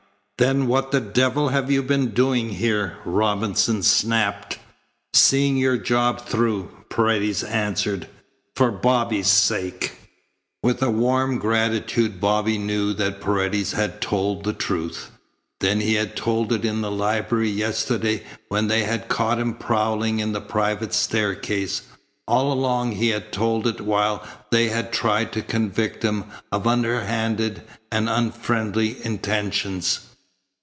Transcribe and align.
"Then 0.37 0.65
what 0.65 0.89
the 0.89 0.99
devil 0.99 1.49
have 1.49 1.69
you 1.69 1.83
been 1.83 2.15
doing 2.15 2.49
here?" 2.49 2.97
Robinson 3.05 3.83
snapped. 3.83 4.57
"Seeing 5.13 5.55
your 5.55 5.77
job 5.77 6.25
through," 6.25 6.69
Paredes 6.89 7.43
answered, 7.43 8.07
"for 8.55 8.71
Bobby's 8.71 9.27
sake." 9.27 9.93
With 10.63 10.81
a 10.81 10.89
warm 10.89 11.37
gratitude 11.37 12.19
Bobby 12.19 12.57
knew 12.57 12.91
that 12.93 13.21
Paredes 13.21 13.73
had 13.73 14.01
told 14.01 14.43
the 14.43 14.53
truth. 14.53 15.11
Then 15.59 15.79
he 15.79 15.93
had 15.93 16.15
told 16.15 16.51
it 16.51 16.65
in 16.65 16.81
the 16.81 16.89
library 16.89 17.51
yesterday 17.51 18.23
when 18.47 18.67
they 18.67 18.81
had 18.81 19.09
caught 19.09 19.37
him 19.37 19.53
prowling 19.53 20.19
in 20.19 20.33
the 20.33 20.41
private 20.41 20.95
staircase. 20.95 21.83
All 22.27 22.51
along 22.51 22.93
he 22.93 23.09
had 23.09 23.31
told 23.31 23.67
it 23.67 23.79
while 23.79 24.25
they 24.49 24.69
had 24.69 24.91
tried 24.91 25.33
to 25.33 25.43
convict 25.43 26.01
him 26.01 26.23
of 26.51 26.65
under 26.65 27.01
handed 27.01 27.61
and 27.91 28.09
unfriendly 28.09 29.05
intentions. 29.05 30.07